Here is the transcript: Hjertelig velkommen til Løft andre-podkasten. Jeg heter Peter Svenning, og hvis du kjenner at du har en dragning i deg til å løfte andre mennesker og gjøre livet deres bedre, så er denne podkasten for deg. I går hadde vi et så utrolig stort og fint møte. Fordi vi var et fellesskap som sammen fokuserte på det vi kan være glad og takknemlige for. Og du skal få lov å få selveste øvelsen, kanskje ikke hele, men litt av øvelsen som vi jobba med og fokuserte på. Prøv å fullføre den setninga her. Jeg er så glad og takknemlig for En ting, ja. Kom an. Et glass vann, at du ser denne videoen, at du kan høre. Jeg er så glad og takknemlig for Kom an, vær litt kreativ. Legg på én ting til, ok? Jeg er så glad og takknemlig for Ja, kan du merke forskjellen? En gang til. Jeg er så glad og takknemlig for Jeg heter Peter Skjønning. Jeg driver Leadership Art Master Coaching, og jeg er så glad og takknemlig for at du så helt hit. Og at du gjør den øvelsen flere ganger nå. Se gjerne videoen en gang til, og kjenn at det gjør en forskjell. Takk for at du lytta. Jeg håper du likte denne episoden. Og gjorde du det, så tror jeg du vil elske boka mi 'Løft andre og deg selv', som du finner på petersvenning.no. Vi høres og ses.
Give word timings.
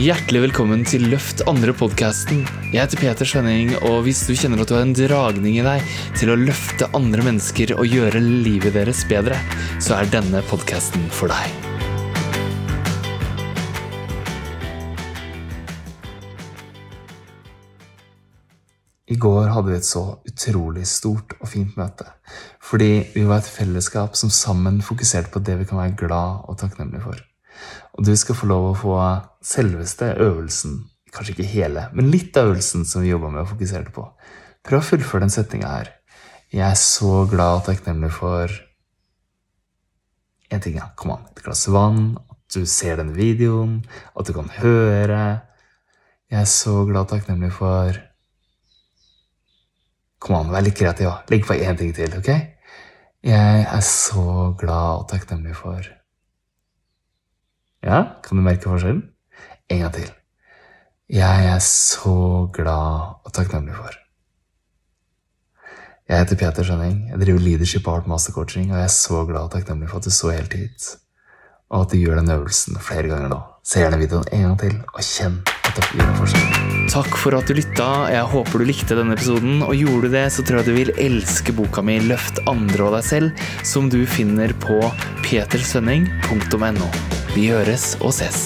Hjertelig 0.00 0.40
velkommen 0.46 0.80
til 0.88 1.02
Løft 1.12 1.42
andre-podkasten. 1.50 2.38
Jeg 2.72 2.78
heter 2.78 3.00
Peter 3.02 3.28
Svenning, 3.28 3.74
og 3.84 4.06
hvis 4.06 4.22
du 4.24 4.30
kjenner 4.32 4.62
at 4.62 4.70
du 4.70 4.72
har 4.72 4.86
en 4.86 4.94
dragning 4.96 5.58
i 5.58 5.64
deg 5.66 5.90
til 6.16 6.32
å 6.32 6.38
løfte 6.40 6.88
andre 6.96 7.20
mennesker 7.26 7.74
og 7.76 7.84
gjøre 7.84 8.22
livet 8.24 8.72
deres 8.78 9.02
bedre, 9.10 9.36
så 9.76 9.98
er 9.98 10.08
denne 10.08 10.40
podkasten 10.48 11.04
for 11.12 11.28
deg. 11.28 11.52
I 19.04 19.20
går 19.20 19.52
hadde 19.52 19.68
vi 19.68 19.80
et 19.82 19.92
så 19.92 20.06
utrolig 20.24 20.88
stort 20.88 21.36
og 21.42 21.50
fint 21.52 21.76
møte. 21.76 22.08
Fordi 22.64 22.94
vi 23.12 23.28
var 23.28 23.44
et 23.44 23.52
fellesskap 23.52 24.16
som 24.16 24.32
sammen 24.32 24.80
fokuserte 24.80 25.36
på 25.36 25.44
det 25.44 25.60
vi 25.60 25.68
kan 25.68 25.84
være 25.84 25.98
glad 26.06 26.46
og 26.48 26.56
takknemlige 26.64 27.04
for. 27.04 27.26
Og 27.96 28.06
du 28.06 28.12
skal 28.16 28.38
få 28.38 28.48
lov 28.50 28.70
å 28.70 28.78
få 28.78 28.96
selveste 29.44 30.12
øvelsen, 30.22 30.78
kanskje 31.14 31.34
ikke 31.34 31.52
hele, 31.52 31.88
men 31.96 32.10
litt 32.12 32.36
av 32.38 32.52
øvelsen 32.52 32.84
som 32.86 33.02
vi 33.04 33.10
jobba 33.10 33.32
med 33.32 33.44
og 33.44 33.52
fokuserte 33.54 33.94
på. 33.94 34.06
Prøv 34.66 34.82
å 34.82 34.88
fullføre 34.90 35.24
den 35.24 35.34
setninga 35.34 35.70
her. 35.72 35.92
Jeg 36.50 36.66
er 36.66 36.78
så 36.78 37.24
glad 37.30 37.60
og 37.60 37.66
takknemlig 37.68 38.12
for 38.16 38.58
En 40.50 40.58
ting, 40.58 40.80
ja. 40.80 40.88
Kom 40.98 41.12
an. 41.14 41.28
Et 41.30 41.44
glass 41.44 41.68
vann, 41.70 42.16
at 42.26 42.56
du 42.56 42.64
ser 42.66 42.96
denne 42.98 43.14
videoen, 43.14 43.76
at 44.18 44.26
du 44.26 44.32
kan 44.34 44.48
høre. 44.56 45.20
Jeg 46.26 46.40
er 46.40 46.48
så 46.50 46.80
glad 46.88 47.04
og 47.04 47.12
takknemlig 47.12 47.52
for 47.54 48.00
Kom 50.20 50.36
an, 50.36 50.50
vær 50.52 50.66
litt 50.66 50.76
kreativ. 50.76 51.14
Legg 51.30 51.46
på 51.46 51.54
én 51.54 51.78
ting 51.78 51.94
til, 51.96 52.18
ok? 52.18 52.28
Jeg 53.24 53.62
er 53.62 53.86
så 53.86 54.50
glad 54.58 55.04
og 55.04 55.08
takknemlig 55.14 55.54
for 55.56 55.86
Ja, 57.90 58.04
kan 58.22 58.38
du 58.38 58.44
merke 58.46 58.70
forskjellen? 58.70 59.02
En 59.70 59.80
gang 59.82 59.94
til. 59.96 60.10
Jeg 61.10 61.46
er 61.50 61.58
så 61.64 62.46
glad 62.54 63.18
og 63.26 63.32
takknemlig 63.34 63.74
for 63.74 63.96
Jeg 66.06 66.22
heter 66.22 66.38
Peter 66.38 66.66
Skjønning. 66.66 67.08
Jeg 67.10 67.20
driver 67.22 67.42
Leadership 67.42 67.88
Art 67.90 68.06
Master 68.06 68.34
Coaching, 68.34 68.70
og 68.70 68.78
jeg 68.78 68.86
er 68.86 68.94
så 68.94 69.24
glad 69.26 69.48
og 69.48 69.52
takknemlig 69.56 69.90
for 69.90 69.98
at 69.98 70.06
du 70.06 70.14
så 70.14 70.30
helt 70.34 70.54
hit. 70.54 70.86
Og 71.70 71.84
at 71.84 71.92
du 71.92 71.98
gjør 71.98 72.18
den 72.18 72.30
øvelsen 72.30 72.78
flere 72.82 73.10
ganger 73.10 73.30
nå. 73.30 73.42
Se 73.66 73.82
gjerne 73.82 73.98
videoen 73.98 74.26
en 74.34 74.46
gang 74.46 74.56
til, 74.62 74.80
og 74.94 75.04
kjenn 75.06 75.42
at 75.66 75.76
det 75.76 75.90
gjør 75.90 76.08
en 76.08 76.18
forskjell. 76.22 76.48
Takk 76.94 77.20
for 77.22 77.38
at 77.38 77.46
du 77.46 77.58
lytta. 77.58 77.90
Jeg 78.14 78.32
håper 78.32 78.58
du 78.58 78.70
likte 78.70 78.98
denne 78.98 79.18
episoden. 79.18 79.62
Og 79.66 79.78
gjorde 79.78 80.06
du 80.06 80.18
det, 80.18 80.26
så 80.34 80.46
tror 80.46 80.62
jeg 80.62 80.70
du 80.70 80.78
vil 80.78 80.98
elske 80.98 81.54
boka 81.58 81.82
mi 81.82 81.98
'Løft 81.98 82.42
andre 82.50 82.86
og 82.86 82.98
deg 82.98 83.06
selv', 83.12 83.32
som 83.66 83.90
du 83.90 84.02
finner 84.06 84.54
på 84.66 84.78
petersvenning.no. 85.26 87.09
Vi 87.34 87.46
høres 87.46 87.92
og 88.02 88.10
ses. 88.14 88.40